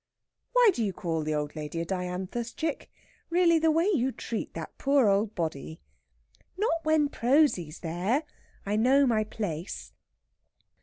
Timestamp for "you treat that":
3.85-4.75